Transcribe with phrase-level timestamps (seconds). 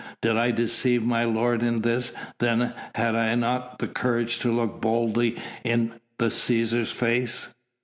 [0.19, 4.81] "Did I deceive my lord in this, then had I not the courage to look
[4.81, 7.53] boldly in the Cæsar's face."